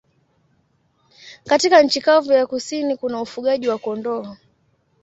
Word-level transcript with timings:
Katika 1.45 1.81
nchi 1.83 2.01
kavu 2.01 2.31
ya 2.31 2.45
kusini 2.47 2.97
kuna 2.97 3.21
ufugaji 3.21 3.67
wa 3.67 3.77
kondoo. 3.77 4.35